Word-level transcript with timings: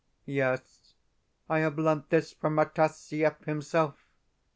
Yes, 0.25 0.95
I 1.47 1.59
have 1.59 1.77
learned 1.77 2.05
this 2.09 2.33
from 2.33 2.57
Rataziaev 2.57 3.45
himself. 3.45 4.07